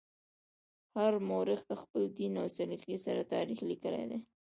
[0.95, 4.19] هر مورخ د خپل دین او سلیقې سره تاریخ لیکلی دی.